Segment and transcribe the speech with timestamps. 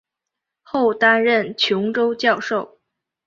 [0.63, 2.79] 后担任琼州教授。